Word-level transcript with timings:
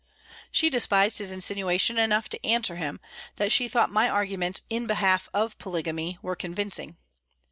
"She 0.51 0.71
despised 0.71 1.19
his 1.19 1.31
insinuation 1.31 1.99
enough 1.99 2.27
to 2.29 2.43
answer 2.43 2.75
him, 2.75 2.99
that 3.35 3.51
she 3.51 3.67
thought 3.67 3.91
my 3.91 4.09
arguments 4.09 4.63
in 4.67 4.87
behalf 4.87 5.29
of 5.31 5.59
polygamy 5.59 6.17
were 6.23 6.35
convincing. 6.35 6.97